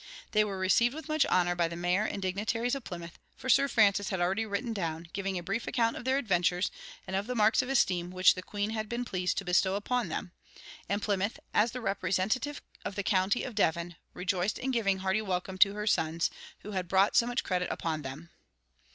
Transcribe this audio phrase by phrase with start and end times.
[0.31, 3.67] They were received with much honor by the mayor and dignitaries of Plymouth, for Sir
[3.67, 6.71] Francis had already written down, giving a brief account of their adventures,
[7.05, 10.09] and of the marks of esteem which the Queen had been pleased to bestow upon
[10.09, 10.31] them;
[10.89, 15.21] and Plymouth, as the representative of the county of Devon, rejoiced in giving a hearty
[15.21, 16.31] welcome to her sons,
[16.61, 18.31] who had brought so much credit upon them.